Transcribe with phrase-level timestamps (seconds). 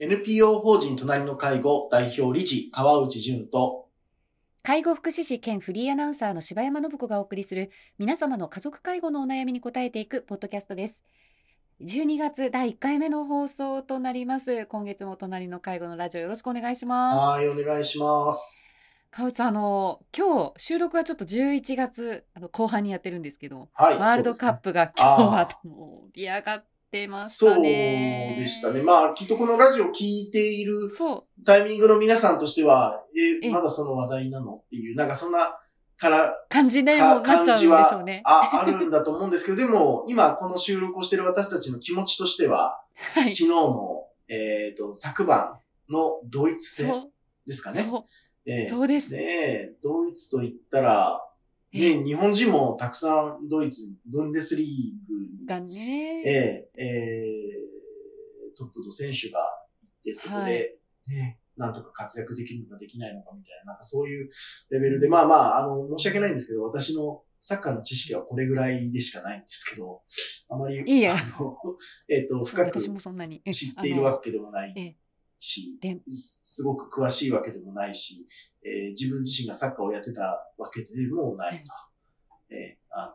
[0.00, 3.88] NPO 法人隣の介護代表理事川内淳と
[4.62, 11.04] 介護福祉士兼フリーアナウンサーの柴山信子がお送りする皆様の家族介護のお悩みに答えていくポッドキャストです。
[11.80, 14.66] 12月第1回目の放送となります。
[14.66, 17.24] 今月も隣の介護のラジオよろしくお願いします。
[17.24, 18.64] はいお願いします。
[19.10, 26.77] 川内さんあの今日収録はちょっと11月あの後半にやってるんですけど、はいワールドカップが今日はもう盛り上がって
[27.08, 28.82] ましそうたねでしたね。
[28.82, 31.44] まあ、きっとこのラジオを聞いているそう。
[31.44, 33.02] タイミングの皆さんとしては、
[33.42, 33.50] え、え。
[33.50, 35.58] まだその話題なのっていう、なんかそんな
[35.98, 38.22] から、感じでかもなっちゃうんでしょうね。
[38.24, 42.80] あ、あるんだと思うんですけど、でも、今この収録をしている私たちの気持ちとしては、
[43.14, 43.34] はい。
[43.34, 45.58] 昨日の、えっ、と、昨晩
[45.90, 47.12] のドイツ戦そう。
[47.46, 47.86] ですかね。
[47.88, 48.04] そう。
[48.46, 51.37] ええそうです、ねえ、ドイツと言ったら、え
[51.72, 57.68] ね、日本人もたくさんドイツ、ブンデスリーグに、がね、ええええ
[58.56, 59.38] トップの選手が
[59.82, 60.52] いて、そこはい。
[60.52, 64.28] で、ね、なんとか活躍できるのかできないのかみたいな、なんかそういう
[64.70, 70.02] レベルで、まあまあ、あの、申し訳ないんですけど、私のサッカーの知識はこれぐらいでしかないんですけど、
[70.48, 71.16] あまり、いいや。
[71.16, 71.56] あの、
[72.08, 73.42] えっ、と、深く私もそんなに。
[73.44, 74.72] え知っているわけでもない。
[74.76, 74.96] ええ
[75.38, 78.26] し、ですすごく詳しいわけでもないし、
[78.64, 81.72] えー自分自身がサッカーをやってたわけでもないと。
[82.54, 83.14] えーあの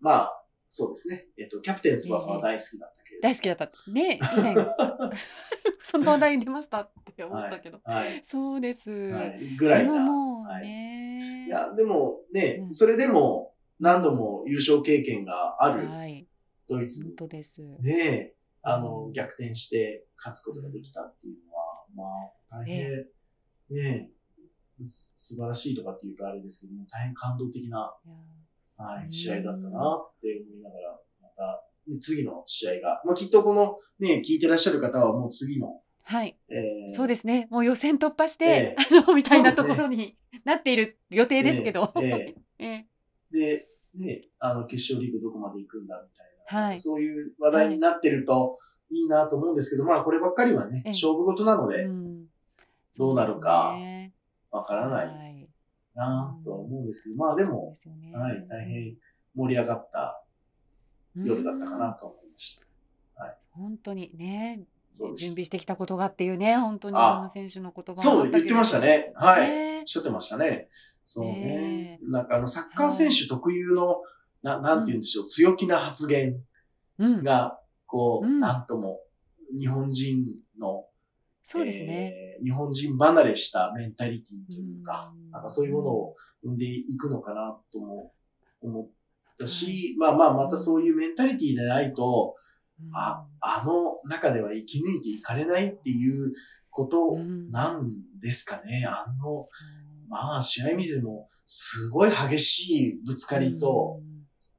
[0.00, 1.26] まあ、そうですね。
[1.38, 3.22] えっ、と、キャプテン翼は大好きだったけれど。
[3.22, 3.90] 大好きだった。
[3.92, 4.54] ね以前。
[5.84, 8.20] その話題に出ましたって思ったけど、はい。
[8.24, 9.56] そうです、はい。
[9.56, 9.92] ぐらでいな。
[9.92, 9.98] も
[10.40, 10.62] もうはい。
[10.64, 12.72] ね、いや、でもね、うん。
[12.72, 16.26] それでも何度も優勝経験があるはい。
[16.68, 17.04] ドイツ。
[17.04, 17.62] 本当です。
[17.80, 22.04] で、あの、うん逆転して勝つことができたっていうのは、ま
[22.50, 23.06] あ、大変、
[23.70, 24.10] ね
[24.84, 27.94] す素晴らしいとかっていうとあれですけども、大変感動的な、
[28.76, 36.36] はい、うん試合だったなって思いながら、また、で次の試合が、まあ、きっとこのね、聞いてらっしゃる方はもう次の、はい。
[36.48, 37.46] えーそうですね。
[37.50, 42.86] もう予選突破して、え あのみたいなところになっている予定ですけど、ええ ええ。
[43.30, 46.80] で、ね、あの、決勝リーグどこまで行くんだみたいな、はい。
[46.80, 48.58] そういう話題になってると
[48.90, 50.92] いいなと思うんですけど、まあこればっかりはね、ええ。
[50.92, 52.24] 勝負事なので、うん。
[52.98, 53.74] どうなるか
[54.50, 55.48] わからないはい。
[55.94, 57.74] なとは思うんですけど、まあでも、
[58.14, 58.96] はい、大変
[59.34, 60.22] 盛り上がった
[61.14, 62.66] 夜だったかなと思いました。
[63.52, 64.64] 本当にね
[65.16, 69.12] 準備してきたことがっていうね本当にいあろんな選手の言葉そう、言ってましたね。
[69.14, 69.48] はい。
[69.48, 69.78] ね。
[69.80, 70.68] おっしゃってましたね。
[71.04, 71.34] そうね。
[71.34, 71.98] ね。
[72.02, 74.02] なんかあの、サッカー選手特有の、
[74.42, 76.42] ななんて言うんでしょう、強気な発言
[76.98, 78.40] うん、が、こう、うん。
[78.40, 79.00] なんとも、
[79.58, 80.86] 日本人の、
[81.42, 85.30] そうですね、えー日本人離れしたメンタリティというか、うん。
[85.30, 88.12] なんかそういうものを生んでいくのかなとも
[88.60, 88.88] 思っ
[89.38, 92.34] たし、まあまあ、またそういうメンタリティでないと、
[92.80, 92.90] うん。
[92.94, 96.32] あ、あの中では生き抜いていかれないっていう
[96.70, 97.50] ことうん。
[97.52, 98.84] なんですかね。
[98.88, 99.44] あの、
[100.08, 104.11] まあ、試合見ても、すごい激しいぶつかりと、うん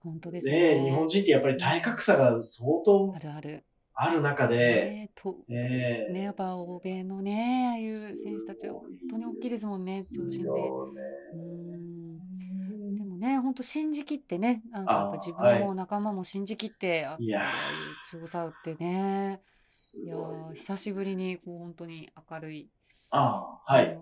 [0.03, 0.75] 本当ですね。
[0.75, 3.63] ね、日本人ってやっぱり体格差が相当あるある。
[3.95, 6.13] ある中で、ねとええ。
[6.13, 10.69] ねやっぱ欧米のねああいう選手たちは本当に大きいですもんね長身で。
[11.33, 12.17] うん。
[12.97, 17.39] でもね本当信じきってねなんかやっぱ自あ分も仲間も信じきって、あいいう
[18.09, 19.41] 強さってね。
[20.03, 20.15] いや
[20.55, 22.69] 久しぶりにこう本当に明るい
[23.11, 23.97] ああ、はい。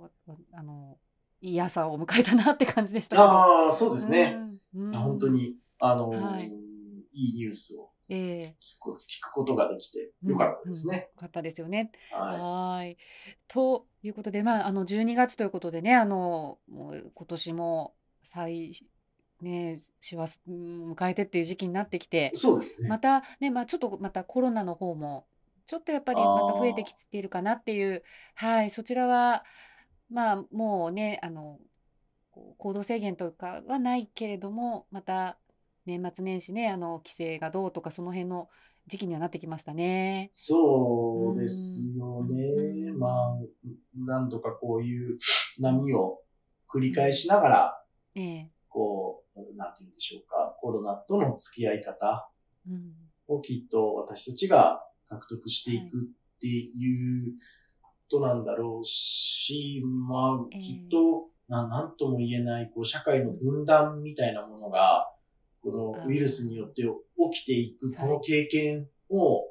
[0.54, 0.98] あの
[1.42, 4.38] いい朝を迎えたなって感じでしたああ、そうですね。
[4.74, 4.86] うん。
[4.86, 4.92] うん。
[4.92, 6.46] 本当に、あの、はい
[7.14, 10.94] い、いニュースをええ聞く聞くことができてよかったですね。
[10.94, 11.92] うんうんよかったですよね。
[12.12, 12.98] はい。
[13.48, 17.94] ということで、まあ、あの12月ということでね、あのもう今年も
[18.24, 18.74] 最
[19.42, 22.90] ね師走うん迎えてっていう時期になってきてい。、そうですね。
[22.90, 25.26] またね、まあちょっとまたコロナの方も
[25.66, 28.04] ちょっとやっぱりまた増えてきているかなっていう、
[28.36, 29.46] はい、そちらは
[30.10, 31.60] まあもうね、あの
[32.58, 35.38] 行動制限とかはないけれども、また
[35.86, 38.50] 年末年始ね、あの規制がどうとかその辺の
[38.88, 40.32] 時期にはなってきましたね。
[40.34, 42.90] そうですよね。
[42.90, 43.38] うんまあ、
[43.96, 45.18] 何度かこういう
[45.60, 46.20] 波を
[46.74, 47.84] 繰り返しながら、
[48.16, 48.52] ええ。
[48.70, 52.30] こう、なんていうんでしょうか、コロナとの付き合い方
[52.70, 52.94] うん。
[53.28, 57.34] をきっと私たちが獲得していくっていう
[57.82, 60.62] ことなんだろうし、まあ、ええ。
[60.62, 65.11] きっと、ななんとも言えない、こう、社会の分断みたいなものが、
[65.62, 69.44] このウイルスによって起きていく、この経験を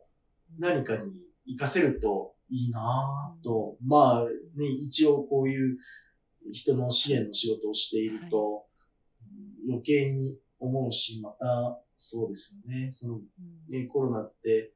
[0.58, 1.12] 何かに
[1.46, 4.24] 活かせるといいなぁと、まあ
[4.56, 5.78] ね、一応こういう
[6.52, 8.70] 人の支援の仕事をしていると、うん
[9.68, 12.90] 余計に思うし、また、そうですよね。
[12.90, 13.22] そのうん。
[13.68, 14.72] ね、コロナって、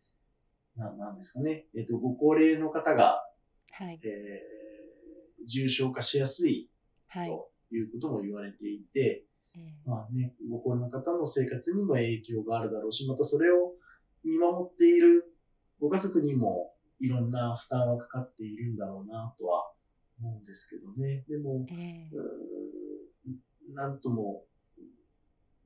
[0.76, 3.24] ななんですかね、えっ、と、ご高齢の方が、
[3.72, 3.98] はい。
[4.04, 4.64] えー
[5.46, 6.70] 重症化しやすい
[7.08, 7.28] はい。
[7.28, 9.74] ということも言われていて、ええ。
[9.86, 10.83] まあね、ご高齢
[11.24, 13.72] の生活にも影響があるだろうし、またそれを
[14.22, 15.24] 見守っている
[15.80, 19.70] ご家族にもいろんな負担はかかっているんだろうなとは
[20.20, 21.24] 思うんですけどね。
[21.28, 24.44] でも、えーんなんとも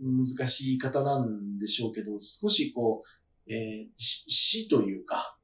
[0.01, 3.03] 難しい方なんでしょうけど、少しこ
[3.47, 5.37] う、えーし死というか、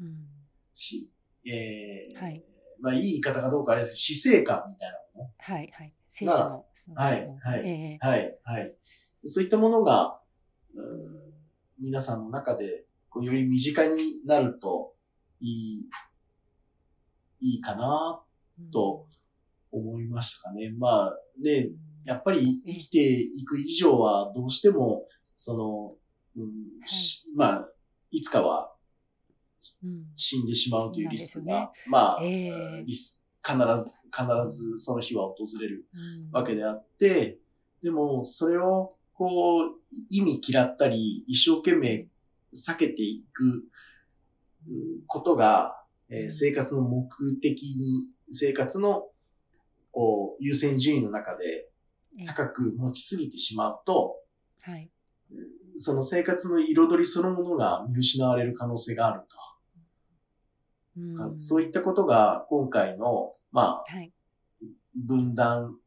[0.00, 0.26] うん。
[0.72, 1.10] 死、
[1.44, 2.44] えーはい
[2.80, 5.70] まあいい言い方かどうかあれですけど、死生観みたいなものはい。
[5.72, 5.92] はい。
[6.08, 6.64] 生死の。
[6.94, 8.74] はいはいええはい、はい。
[9.28, 10.20] そういったものが、
[10.74, 11.16] うーん
[11.78, 14.94] 皆さんの中で、こうより身近になると
[15.40, 15.86] いい、
[17.40, 18.22] いいかな
[18.72, 19.06] と
[19.70, 20.72] 思いましたかね。
[20.78, 21.70] まあ、で、
[22.04, 25.54] やっぱり生きていく以上はどうしても、そ
[26.36, 27.68] の、うんしまあ、
[28.10, 28.72] いつかは
[29.82, 30.04] うん。
[30.16, 32.84] 死んでしまうというリスクが、そうなんでまあ、ええ。
[32.86, 33.64] リス必ず、
[34.10, 36.30] 必ずその日は訪れるうん。
[36.32, 37.38] わけであって、
[37.82, 39.80] でも、それを、こう、
[40.10, 42.06] 意味嫌ったり、一生懸命
[42.54, 43.64] 避けていく
[44.68, 47.08] うんことが、えー生活の目
[47.40, 49.08] 的に、生活の、
[49.90, 51.70] こう、優先順位の中で
[52.18, 54.16] ええ高く持ちすぎてしまうと、
[54.62, 54.90] はい。
[55.76, 59.36] その生活の彩りそのものが見失われる可能性があると。
[60.98, 64.12] うんそういったことが今回の、まあ、はい。
[64.94, 65.78] 分断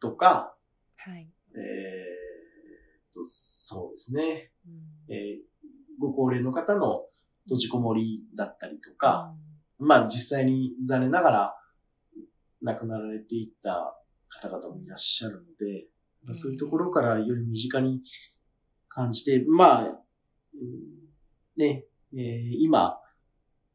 [0.00, 0.54] とか、
[0.96, 1.28] はい。
[1.54, 2.07] えー
[3.18, 4.52] と、そうですね。
[5.08, 5.14] うん。
[5.14, 5.48] えー
[6.00, 7.06] ご高齢の方の
[7.46, 9.34] 閉じこもりだったりとか、
[9.78, 11.54] まあ実際に残念ながら
[12.62, 13.96] 亡くなられていった
[14.28, 15.88] 方々もいらっしゃるので、
[16.26, 16.34] うん。
[16.34, 18.02] そういうところからより身近に
[18.88, 19.94] 感じて、まあ、うん
[21.56, 22.96] ね、えー今、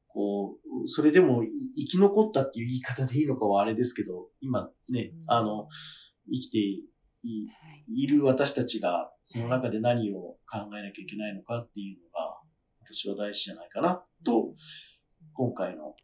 [0.07, 5.68] こう、それでもい生き残ったっていう言い方でいいのかはあれですけど、今ねうん、あの、
[6.31, 6.60] 生きて
[7.24, 12.38] いる私たちが、その中で何を考えなきゃいけないのかっていうのが、
[12.81, 14.54] 私は大事じゃないかな、と、
[15.34, 15.96] 今回の、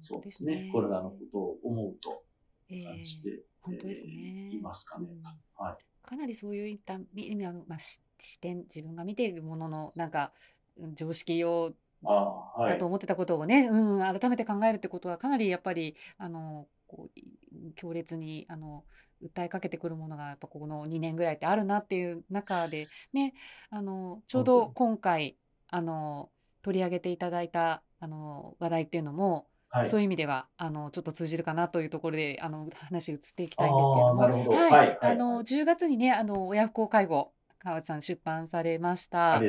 [0.00, 2.22] そうですね、コロナのことを思うと
[2.68, 4.12] ええ感じて、本当ですね
[4.52, 5.06] えーいますかね。
[5.10, 5.22] うん
[5.64, 6.06] はい。
[6.06, 10.32] かなりそういったみあの、まあ、し視点自分が見ているもののなんか
[10.78, 11.72] うん常識を
[12.04, 12.86] ああ、はいだと。
[12.86, 18.84] 思ってたことをね、うん、改めて考えるってことはかなりやっぱりあのこうい強烈にあの
[19.22, 23.34] 訴えかけてくるものがやっぱこの2年ぐらいってあるなっていう中でね
[23.70, 25.36] あのちょうど本今回
[25.68, 26.30] あの
[26.62, 29.88] 取り上げていただいたあの話題っていうのも、はい。
[29.88, 39.42] そういう意味ではあのちょっと通じるかなというところであの話移っていきたいんですけれどもはいあの10月にねあの親不孝介護川内さん出版されました。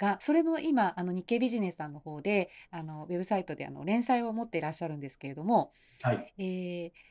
[0.00, 5.72] がそれも今あの日経ビジネスさんの方であのウェブサイトであの連載を持っていらっしゃるんですけれども、
[6.02, 6.34] はい。
[6.38, 7.09] えー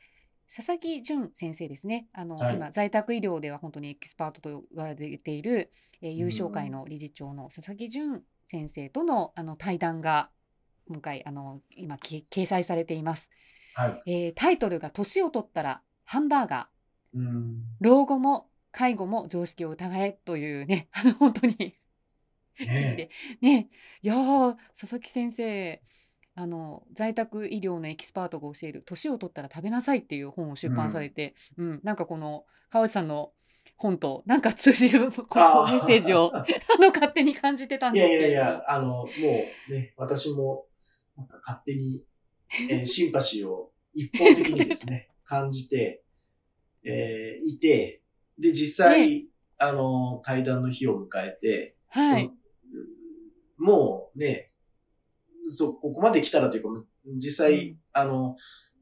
[0.52, 2.08] 佐々木淳先生ですね。
[2.12, 2.56] あの、はい。
[2.56, 5.70] 今在宅医療では本当にエキスパートと言われている、
[6.02, 10.30] えー優勝会の理事長の佐々木淳先生とのあの対談が
[10.88, 13.30] 今回あの今き掲載されています、
[13.74, 14.02] はい。
[14.06, 17.62] えータイトルが「年を取ったらハンバーガーうん。
[17.80, 21.76] 老後も介護も常識を疑え」というね あの本当に
[22.56, 23.10] 記事ねで。
[23.40, 23.68] ね
[24.02, 25.80] いやー佐々木先生
[26.34, 33.32] あの在宅医療のエキスパートが教える「年を取ったら食べなさい」っていう本を出版されて、うんなんかこの川内さんの
[33.76, 35.24] 本となんか通じるこ
[35.66, 36.44] メッセージを あ
[36.78, 38.26] の勝手に感じてたんいですけれど。
[38.26, 39.06] もやいやいや、あの、も
[39.68, 40.66] うね、私も、
[41.16, 42.06] なんか勝手に、
[42.68, 46.02] えー シンパシーを一方的にですね、 感じて、
[46.84, 48.02] えーいて、
[48.38, 52.40] で、実際、あの、対談の日を迎えて、はい、うん
[53.56, 54.49] もうね、
[55.50, 56.68] そう、ここまで来たらというか、
[57.16, 57.76] 実際、うん。
[57.92, 58.36] あの、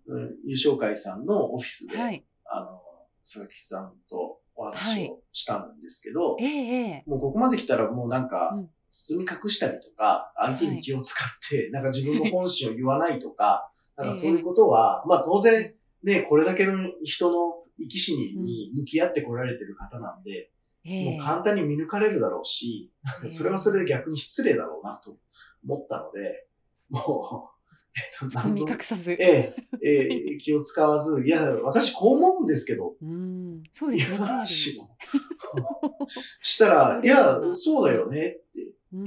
[0.07, 2.81] うん優勝会さんのオフィスで、はい、あの、
[3.23, 5.09] 佐々木さんとおは話い。
[5.09, 7.05] をしたんですけど、ええええ。
[7.07, 16.73] もうここまで来たらもうなんかうん、包み隠したりとか、相手に気を使って、なんか自分の本心を言わないとか、 なんかそういうことは、まあ当然、ね、これだけの
[17.03, 20.51] 人の生き死にに向き合ってこられてる方なんで、
[20.85, 21.11] ええ。
[21.13, 22.91] もう簡単に見抜かれるだろうし、
[23.23, 25.19] ええそれはそれで逆に失礼だろうなと
[25.65, 26.48] 思ったので、
[26.91, 33.63] もう、えっと、包み隠さず、ええ、ええ、気を使わず、いや、私こう思うんですけど、うん。
[33.73, 34.17] そうでいすね。
[34.19, 34.89] 話を
[36.41, 38.39] したスら、トいやそうだよね。
[38.41, 39.05] って、うん。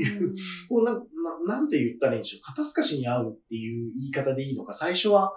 [0.69, 2.41] こうなななんて言ったらいいんでしょう。
[2.43, 5.33] 肩透かしに合うっていう言い方でいいのか、最初は、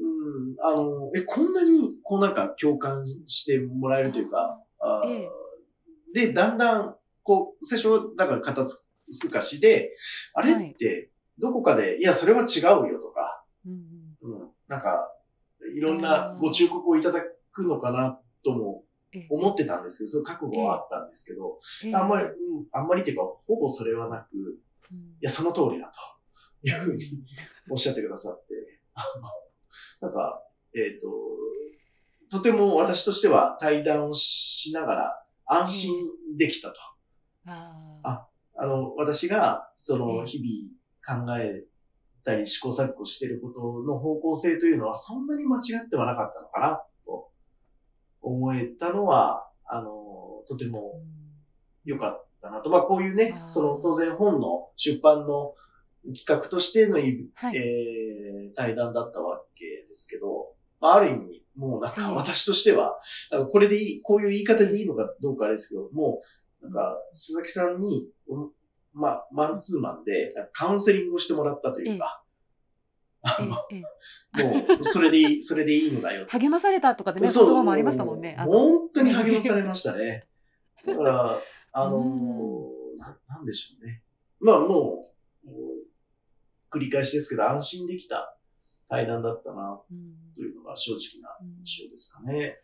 [0.00, 6.26] うん、あの、え、こんなに、こうなんか共感してもらえるというか、あーええ。
[6.28, 9.92] で、だんだん、こう、最初は、だから肩透かしで、
[10.34, 10.54] あれ？
[10.54, 10.70] はい。
[10.72, 12.62] って、どこかで、いや、それは違う
[12.92, 13.72] よとか、うん
[14.22, 15.12] うん、なんか、
[15.74, 17.20] いろんなご忠告をいただ
[17.52, 19.26] くのかなともええ。
[19.30, 21.94] 思ってたんですけど、そういう覚悟はあったんですけど、ええ。
[21.94, 22.32] あんまり、うん、
[22.72, 24.40] あんまりっていうか、ほぼそれはなく、い
[24.92, 25.16] うん。
[25.20, 27.04] や、その通りだと、いうふうに
[27.70, 29.02] おっしゃってくださって、あ
[30.00, 30.42] の、なんか、
[30.74, 31.08] えっ、と、
[32.28, 35.94] とても私としては対談をしながら安心
[36.36, 36.74] できたと。
[37.46, 38.28] ああ
[38.58, 40.26] あの、私が、そえの、え。
[40.26, 40.76] 日々
[41.06, 41.64] 考え
[42.24, 47.30] たり試行錯誤していることの方向性というのはそんなに間違ってはなかったのかな、と
[48.20, 51.16] 思えたのは、あの、とてーもうん
[51.84, 52.70] 良かったなと。
[52.70, 55.54] まあ、こういうねその、当然本の出版の
[56.14, 57.56] 企画としてのい、はい。
[57.56, 62.98] えー対談だったわけですけど、まあ、ある意味、もうなんかええ私としては、
[63.30, 66.20] なんかこれでいい、こういう言い方でいいのかどうかあれですけど、も
[66.62, 68.50] う、なんか、佐々木さんに、うん
[68.96, 72.24] まあ、マンツーマンで、カウンセリングをしてもらったというか、
[73.20, 73.58] あのも
[74.80, 76.26] う、それでいい、それでいいのだよ。
[76.30, 78.36] 励まされたとかでね、言そう葉もありましたもんね。
[78.38, 80.26] 本当に励まされましたね。
[80.86, 81.38] だから、
[81.72, 81.98] あの
[82.96, 84.02] うな、なんでしょうね。
[84.40, 85.12] まあも
[85.44, 85.50] う、
[86.70, 88.38] 繰り返しですけど、安心できた
[88.88, 92.62] 対談だったな、うんというのが正直なうん印象ですかね。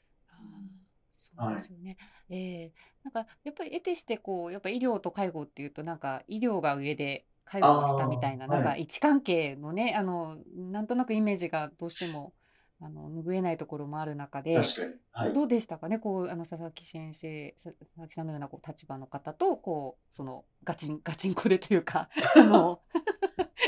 [1.39, 1.97] そうですよね。
[2.31, 2.73] ええ
[3.05, 12.33] なんかやっぱり得てしてこうやっぱ医療と介護っていうとなんか医療が上で介護が下みたいななんかはい位置関係のねあのなんとなくイメージがどうしても
[12.81, 14.93] あの拭えないところもある中で確かに。
[15.13, 15.33] はい。
[15.33, 22.81] どうでしたかねこうあの佐々木先生さ佐々木さんのようなこう立場の方とこうそのガチンガチンコでというか あの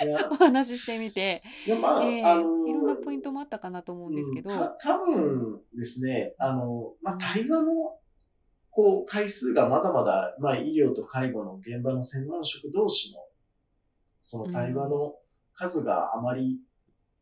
[0.32, 7.98] お話ししてみて、いやまあ、ええあのいろんなポイントもあったかなと思うんですけど、うんた多分ですね、あの、まあ、対話の、
[8.74, 13.20] こう、回数がまだまだ、まあ、医療と介護の現場の専門職同士の、
[14.20, 15.14] その対話の
[15.54, 16.58] 数があまり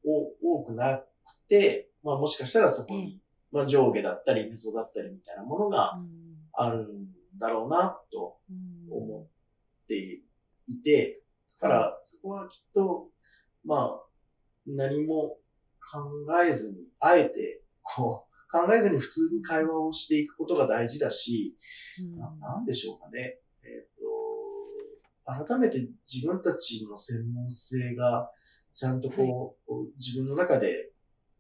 [0.04, 1.04] お多くなく
[1.48, 6.22] て、まあ、もしかしたらそこに、まあ、上下だったり、溝だったりみたいなものがうん。
[6.54, 7.06] あるん
[7.38, 10.20] だろうな、とうん思って
[10.68, 11.22] いて、
[11.60, 13.08] だから、そこはきっと、
[13.64, 14.02] まあ、
[14.66, 15.38] 何も
[15.90, 21.56] 考えずに、あえて、こう、考えずに普通に会話をしていくことが大事だし、
[22.02, 22.18] うん。
[22.18, 23.38] ななんでしょうかね。
[23.64, 23.88] えっ、
[25.38, 28.30] と、改めて自分たちの専門性が、
[28.74, 30.92] ちゃんとこう、こう自分の中で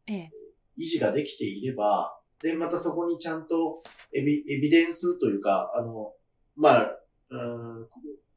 [0.06, 0.30] ええ。
[0.78, 3.82] 維持ができていれば、で、またそこにちゃんと
[4.14, 6.12] エビエビデンスというか、あの、
[6.56, 6.98] まあ、
[7.30, 7.88] うん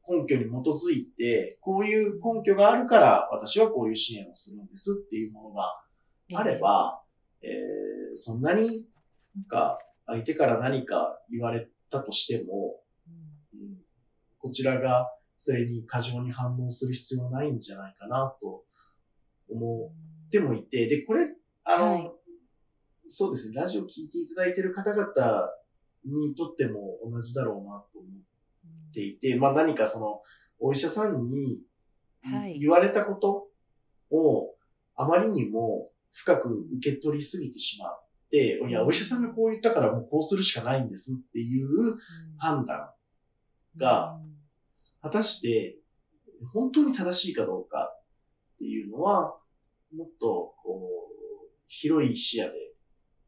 [0.08, 5.82] 根拠に基づいて、こういう根拠があるから私はこういう支援をするんですっていうものが
[6.34, 7.02] あれば、
[7.42, 8.86] えーそんなに
[9.34, 12.80] なんか相手から何か言われたとしても、
[13.52, 13.76] うん。
[14.38, 18.64] こちらがそれに過剰に反応する必要はないんじゃないかなと
[19.50, 19.92] 思
[20.26, 21.28] ってもいて、で、これ、
[21.64, 22.12] あの、はい。
[23.08, 25.04] そうですね、ラジオ聞いていただいている方々
[26.04, 28.08] にとっても同じだろうなと思
[28.88, 30.22] っていて、まあ何かその、
[30.58, 31.60] お医者さんに
[32.22, 32.58] はい。
[32.58, 33.48] 言われたこと
[34.10, 34.54] を
[34.96, 41.68] あまりにも深く受け取りすぎてしまって、いや、お医者さんがこう言ったからもうこうするしかないんですっていう
[42.38, 42.90] 判断
[43.76, 44.18] が
[45.02, 45.76] 果たして
[46.52, 47.92] 本当に正しいかどうか
[48.54, 49.36] っていうのは、
[49.94, 50.90] もっとこ
[51.44, 52.52] う広い視野で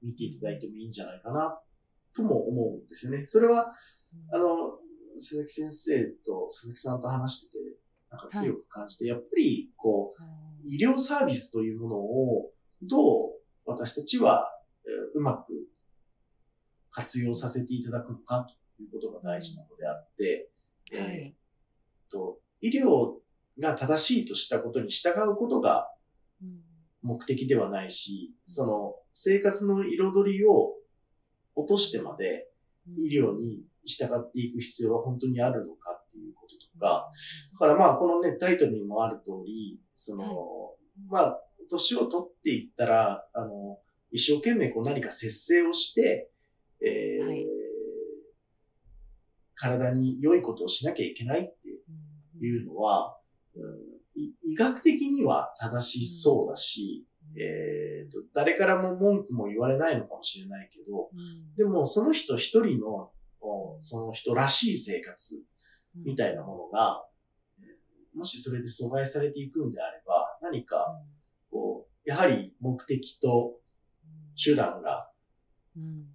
[0.02, 1.60] 見ていただいてもいいんじゃないかな
[2.14, 3.24] とも思うんですよね。
[3.26, 3.72] それは、
[4.32, 4.78] あの、
[5.16, 7.58] 鈴木先生と鈴木さんと話してて、
[8.10, 12.50] なんか強く感じて、やっぱりこう、医療サービスというものを
[12.82, 13.30] どう
[13.66, 14.50] 私たちは
[14.84, 15.52] えーうまく
[16.90, 20.50] 活用させていただくのかということが大事なのであって、
[20.92, 21.34] えーはい。
[22.10, 23.14] と医療
[23.60, 25.88] が正しいとしたことに従うことが
[26.42, 26.60] うん。
[27.00, 30.74] 目的ではないし、その生活の彩りを
[31.54, 32.48] 落としてまで
[32.98, 37.10] 医療に従っていく必要は本当にあるのかっていうこととか、
[37.52, 40.76] だからまあこのね、タイトルにもある通り、その、はい。
[41.08, 43.78] まあ、年を取っていったら、あの、
[44.10, 46.30] 一生懸命こう何か節制をして、
[46.84, 47.46] えーはい。
[49.54, 51.56] 体に良いことをしなきゃいけないって
[52.36, 52.44] うん。
[52.44, 53.18] いうのは、
[53.56, 57.06] うんい医学的には正しそうだし、
[57.36, 61.54] えーと、誰からも文句も言われないのかもしれないけど、うん。
[61.56, 63.10] でもその人一人の、
[63.40, 65.44] おその人らしい生活
[65.94, 67.04] みたいなものが、
[67.60, 71.17] えーもしそれで阻害されていくんであれば、何か、こう、
[72.08, 73.60] やはり目的と
[74.42, 75.10] 手段が
[75.76, 76.06] うん。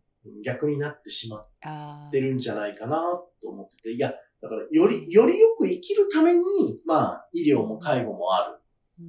[0.44, 2.98] 逆になってしまってるんじゃないかな
[3.42, 6.42] と思ってて、いや、だから、より、よりよく生きるために、
[6.86, 8.58] まあ、医療も介護もあ
[9.00, 9.06] る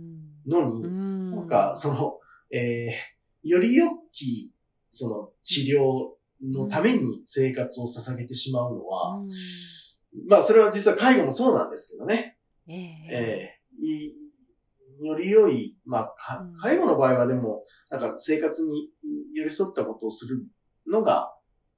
[0.47, 1.29] のに、うん。
[1.29, 2.19] なんか、その、
[2.50, 4.53] えー、より良き、
[4.91, 9.29] その、治療のために生活を捧げてしまうのは、うん。
[10.29, 12.38] まあ、それは実は介護もそうなんですけどね。
[12.69, 13.09] ええ。
[13.11, 14.24] えーい
[15.04, 18.90] より良い、まあ介護の場合はでも、なんか生活に
[19.34, 20.46] 寄り添ったことをする
[20.90, 21.32] のが、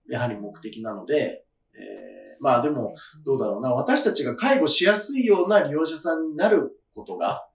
[0.09, 2.93] やはり目的なので、えーまあでも、
[3.25, 7.49] どうだろうな、私たちが介護しやすいような利用者さんになることが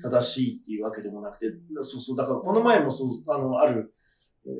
[0.00, 1.46] 正しいっていうわけでもなくて、
[1.80, 3.94] そうそう、だからこの前もそう、あの、ある、
[4.46, 4.52] えー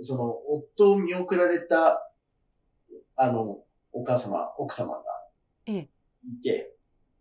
[0.00, 2.10] その、夫を見送られた、
[3.16, 3.58] あの、
[3.92, 5.02] お母様、奥様が
[5.66, 5.90] ええ。
[6.26, 6.74] いて、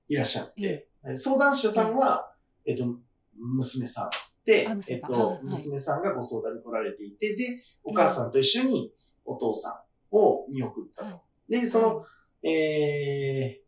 [0.08, 0.64] いらっしゃって。
[0.64, 2.34] え、相談者さんは、
[2.66, 2.86] えっと、
[3.38, 4.10] 娘さん
[4.46, 8.92] であ、えっとはい、娘さんがご相談に来られていて、で、お母さんと一緒に
[9.26, 11.22] お父さんを見送ったと。
[11.50, 12.06] で、その、
[12.50, 13.64] えー、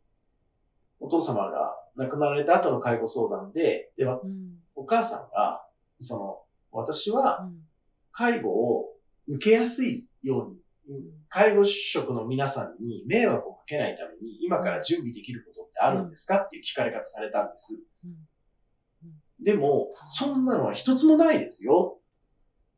[0.99, 4.55] お父様が亡くなられた後の介護相談で、で、わうん。
[4.75, 5.65] お母さんが、
[5.99, 7.61] その、私はうん。
[8.11, 8.93] 介護を
[9.27, 10.47] 受けやすいよ
[10.87, 17.83] うに、介護職の皆さんに迷惑をかけないために、今から準備できることってあるんですかっていう聞かれ方されたんです。
[18.05, 19.43] うん。
[19.43, 21.99] でも、そんなのは一つもないですよ、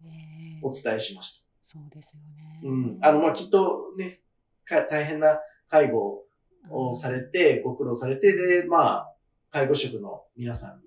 [0.04, 0.60] ええ。
[0.63, 1.48] お伝えしました。
[1.63, 2.62] そうですよね。
[2.63, 3.00] うん。
[3.01, 4.20] あの、まあ、きっとね、
[4.66, 5.39] か大変な
[5.70, 6.24] 介護
[6.70, 9.13] をされて、ご苦労されて、で、まあ、
[9.51, 10.84] 介護職の皆さんに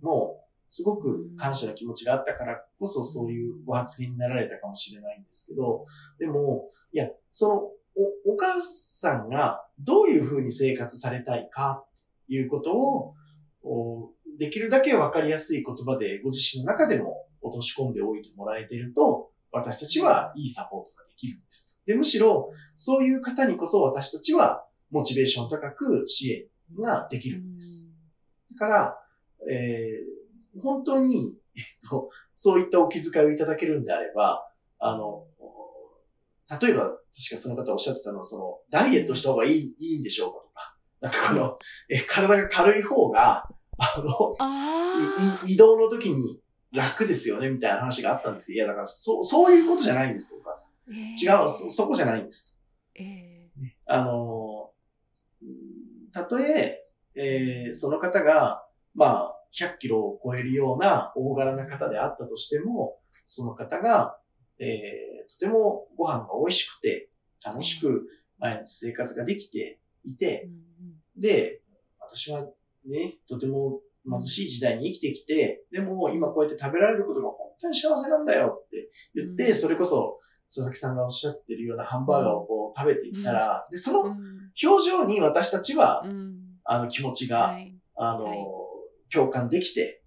[0.00, 5.86] も、すごく感謝の気持ちがあったからこそ、そういうご発言になられたかもしれないんですけど、
[6.18, 7.70] でも、いや、その、
[8.24, 13.14] お、お母さんがどういうふうに生活されたいかっていうことを、
[13.64, 21.78] おできるだけわかりやすい言葉でご自身の中でも落とし込んでおいてもらえていると、私たちはいいサポートができるんです。
[21.86, 26.44] で、むしろ、そういう方にこそ私たちはモチベーション高く支援
[26.80, 27.90] ができるんです。
[28.52, 28.98] だから、
[29.50, 30.18] えー
[30.62, 35.24] 本当に、えっと、そういったお気遣いをいただけるんであれば、あの、
[36.60, 36.96] 例えば、確
[37.30, 41.58] かその方おっしゃってたのは、その、ダイエットした方がいい、いいんでしょうかとか、なんかこの、
[41.90, 46.40] え、体が軽い方が、あの、あ移動の時に
[46.72, 50.70] 楽ですよね、みたいな話があったんですけど、いや、だから、そう、そういうことじゃないんですと、お母さん。
[50.70, 50.94] あ。
[50.94, 52.58] 違違う、そ、そこじゃないんです。
[52.94, 53.38] ええ
[53.86, 54.70] あの、
[55.42, 56.84] うんたとえ、
[57.14, 64.18] えーその方が、まあ、100キロを超えるような大柄な方であったとしても、その方が、
[64.58, 67.10] えーとてもご飯が美味しくて、
[67.44, 70.48] 楽しく毎日生活ができていて、
[71.16, 71.60] で、
[72.00, 72.46] 私は
[72.86, 79.54] ね、とても貧しい時代に生きてきて、でも今こうやって食べられることが本当に幸せなんだよって言って、うん。
[79.54, 84.14] それこそ佐々木さんがおっしゃってるようなハンバーガーをこう食べていったら、で、そのうん。
[84.62, 86.38] 表情に私たちは、うん。
[86.64, 87.74] あの気持ちが、はい。
[87.96, 88.38] あの、はい。
[89.12, 90.02] 共感できて、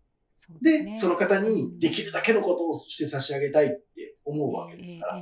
[0.62, 5.18] で、その方にできるだけのことをして差し上げたいって思うわけですから。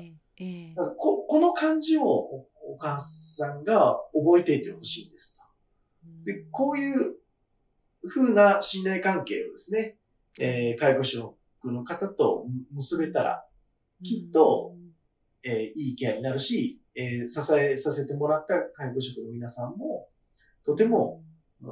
[0.75, 5.43] からここの感じをおお母さんが覚えていてほしいんですと。
[6.23, 7.15] で、こういう
[8.07, 9.97] 風な信頼関係をですね、
[10.39, 13.45] えー介護職の方と結べたら、
[14.03, 14.75] きっと、
[15.43, 20.07] えーいいケアになるし、えー支えさせてもらった介護職の皆さんも、
[20.63, 21.23] とても、
[21.61, 21.69] うん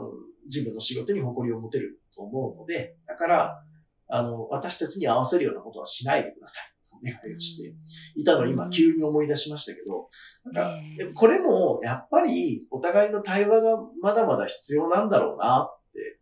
[0.49, 3.63] 自分の仕事に誇りを持てると思うので、だから、
[4.07, 6.76] あの、私たちに合わせるようなことはしないでください。
[7.01, 7.75] お願いをして
[8.15, 10.09] いたのを今急に思い出しましたけど、
[10.45, 10.79] なんか
[11.13, 16.19] これもやっぱりお互いの対話がまだまだ必要なんだろうなって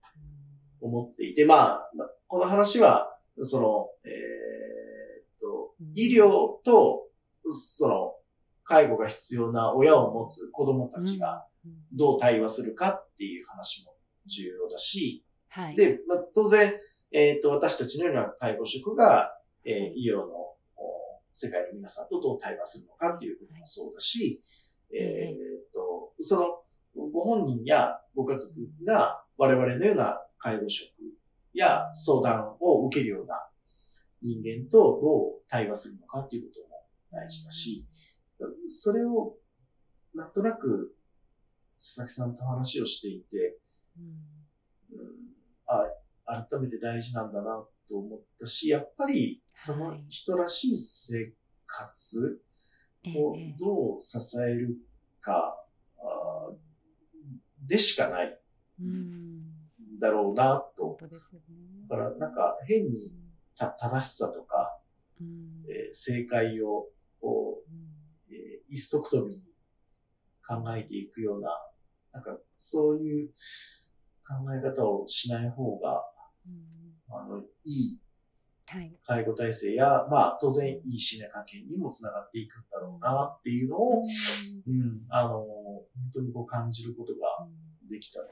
[0.82, 1.90] 思っていて、まあ、
[2.28, 7.08] この話は、その、えーっと、医療と、
[7.50, 8.14] その、
[8.64, 11.46] 介護が必要な親を持つ子供たちが
[11.94, 13.94] どう対話するかっていう話も
[14.26, 16.74] 重要だし、はい、で、まあ、当然、
[17.12, 19.32] えーっと、私たちのような介護職が、
[19.64, 19.94] えーはい。
[19.98, 20.55] 医療のお
[21.38, 24.42] 世界の皆さんとどう対話するのかっていうこともそうだし、
[24.90, 26.38] いえーっと、そ
[26.96, 28.54] の、ご本人やご家族
[28.88, 30.94] が我々のような介護職
[31.54, 33.50] や相談を受けるような
[34.22, 37.86] 人間とどう対話するのかっていうことも大事だし、
[38.70, 39.36] それを
[40.14, 40.96] なんとなく
[41.78, 43.58] 佐々木さんと話をしていて、
[43.98, 44.06] うん。
[44.98, 45.16] うん
[45.68, 45.84] あ
[46.26, 51.34] 改めて大事なんだなと思ったし、やっぱりその人らしい生
[51.66, 52.42] 活
[53.16, 53.56] をええ。
[53.58, 54.78] どう支える
[55.22, 55.58] か、
[56.00, 56.52] あ
[57.66, 58.40] でしかない
[60.00, 60.98] だろうなと。
[61.88, 63.12] だからなんか変に
[63.58, 64.80] た正しさとか、
[65.22, 65.64] うん。
[65.70, 66.88] えー正解を
[68.30, 69.42] えー一足飛びに
[70.48, 71.50] 考えていくような、
[72.12, 73.30] なんかそういう
[74.28, 76.04] 考え方をしない方が、
[76.46, 78.00] うんあの、いい
[78.68, 78.92] はい。
[79.06, 87.66] 介護体制や、まあ当然いい信頼関係にもつながっていくんだろうなっていうのを、うん、あの、本当にこう感じることがうん。
[87.88, 88.32] できたので、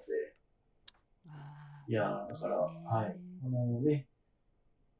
[1.88, 3.16] いやーだから、はい。
[3.46, 4.08] あのね、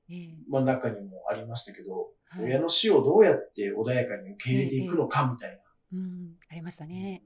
[0.10, 0.38] ええ。
[0.50, 2.46] まあ中にもありましたけど、はい。
[2.46, 5.58] 親の死をどうやって穏やかに受け入れていくのかみたいな。
[5.94, 7.24] うん、ありましたね。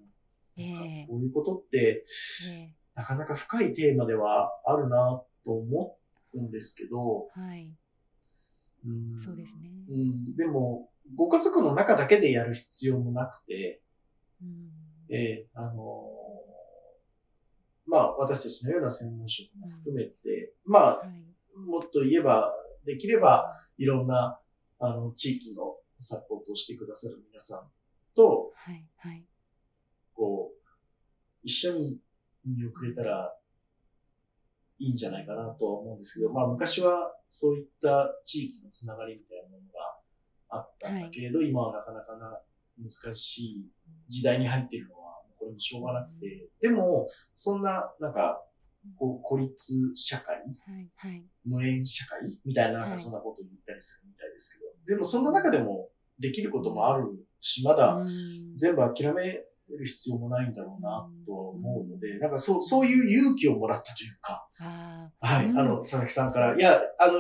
[1.08, 2.04] こういうことって、
[2.50, 5.98] えなかなか深いテーマではあるなと思
[6.34, 7.74] うんですけど、えはい。
[8.86, 13.82] うんそうですねうん、でも、ご家族の中だけでやる必要もなくて、
[14.42, 14.70] うん
[15.10, 16.58] ええあのー
[17.88, 21.58] まあ、私たちのような専門職も含めて、まあ、はい。
[21.58, 22.54] もっと言えば、
[22.86, 24.40] できれば、いろんな、
[24.80, 27.62] あの、地域のサポートをしてくださる皆さん
[28.16, 28.86] と、はい。
[28.98, 29.26] はい。
[30.14, 30.58] こう、
[31.44, 31.98] 一緒に
[32.46, 33.34] 見送れたら
[34.80, 39.98] いいんじゃないかなとは思うんですけど、まあ昔はそういった地域のつながりみたいなものが
[40.50, 42.40] あったんだけれど、今はなかなかな
[42.80, 43.66] 難しい
[44.08, 48.44] 時代に入っているのは、これもしょうがなくて、でも、そんな、なんか、
[48.96, 50.36] こう、孤立社会？
[50.36, 50.42] は
[50.80, 50.90] い。
[50.96, 51.26] はい。
[51.44, 57.06] 無縁社会みたいな、なんはいかそんなことを言ったりするみたいですけど、でもそんな中でもできることもある
[57.40, 59.44] し、まだうん全部諦め
[59.76, 65.60] る必要もないんだろうなとは思うので、なんかそう、そういう勇気をもらったというか、あはい、うん。
[65.60, 67.14] あの、佐々木さんから、いや、あの、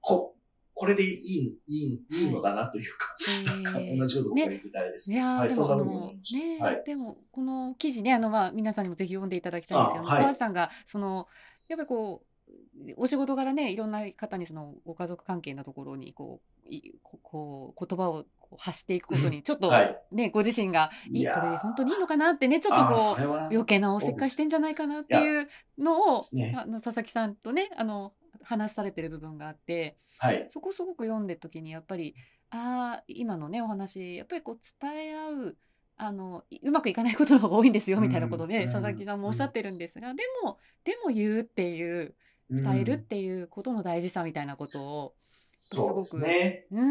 [0.00, 0.36] こ、
[0.74, 3.14] これでいい、いい、いいのだなというか、
[3.58, 6.44] えなんかえ同じことを言ってたあれですいやーはい、そんなふうに思のいました。
[6.44, 6.82] ねはい。
[6.84, 10.34] でもこの記事ねあのまあ皆さんにもぜひ読んでいただきたいんですけど、あはい。
[10.34, 11.28] さんがその
[11.68, 18.24] やっぱりこうお仕事柄ねいろんな方にそのご家族関係のところにこういここう言葉を
[18.58, 20.02] 発していくことに ちょっとはい。
[20.12, 26.54] ね、ご自身がいいこれで本当にいいのかなってねちょっとこそう余計なおせっかいしてんじゃないかなっていうのを、ね。
[26.56, 28.12] あの佐々木さんとねあの
[28.42, 29.96] 話されてる部分があって。
[30.18, 30.44] はい。
[30.48, 32.14] そこすごく読んでる時にやっぱり
[32.50, 35.56] ああ今のねお話やっぱりこう伝え合う
[35.96, 38.64] あのいうまくいかないことの方が多いんですよみたいなことで、うん。
[38.64, 42.14] 佐々木さんもおっしゃってるんですが、でもでも言うっていう
[42.50, 45.14] 伝えるっうんていうことの大事さみたいなことを
[45.52, 46.66] そうですね。
[46.70, 46.82] うー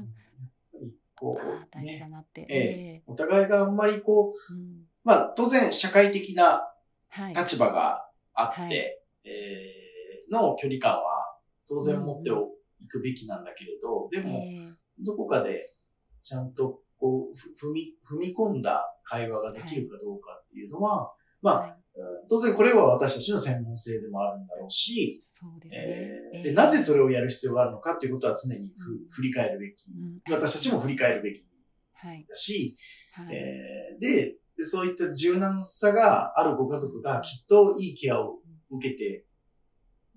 [0.00, 0.08] ん
[1.16, 2.56] こう、大事だね、なって、え
[2.98, 3.02] え。
[3.06, 4.84] お互いがあんまりこう、えうん。
[5.04, 6.62] まあ当然社会的な
[7.08, 7.34] はい。
[7.34, 8.74] 立場があって、はい。
[9.24, 9.86] えー
[10.30, 14.58] の距離感は当然持っていくべきなんだけれど、でも、ええ。
[14.98, 15.70] どこかで
[16.22, 21.12] ちゃんとこうふ踏み、踏み込んだ会話ができるかどうかっていうのは、
[21.46, 21.76] まあ、
[22.28, 29.08] 当然これは私たちの専門性でもあるんだろうし、そうですね、えーええでなぜそれをやる必要があるのかっていうことは常にふうん。
[29.10, 30.20] 振り返るべき、うん。
[30.34, 31.44] 私たちも振り返るべき
[31.94, 32.26] はい。
[32.28, 32.76] だし、
[33.14, 38.38] はい、えーでで、そういった柔軟さがあるご家族がきっといいケアを
[38.70, 39.26] 受けて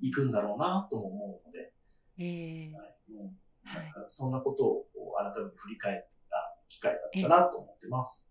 [0.01, 1.73] いくんだろうなとも思うので、
[2.17, 2.95] ええはい。
[3.11, 3.17] うん。
[3.65, 4.87] はいなんかそんなことを
[5.17, 5.95] 改めて振り返っ
[6.29, 8.28] た機会だったなと思ってます。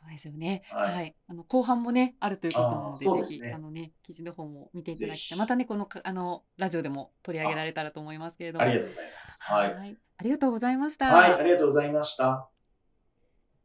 [0.00, 0.62] そうですよね。
[0.70, 5.38] ははいい、あの後半もねあるということなので、ですねぜひあのね記事の方も見ていただきたい。
[5.38, 8.64] またねこのかあのラジオでも取り上げられたらと思いますけれども。
[8.64, 9.38] ありがとうございます。
[9.42, 9.74] はい。
[9.74, 11.06] はいありがとうございました。
[11.06, 12.50] はい、ありがとうございました。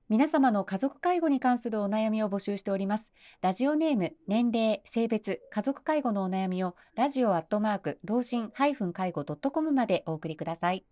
[0.07, 3.11] 皆様の家族介護に関するお悩みを募集しております。
[3.41, 8.73] ラジオネーム、年齢、性別、家族介護のお悩みをラジオアットマーク老人介
[9.11, 10.85] 護ドットコムまでお送りください。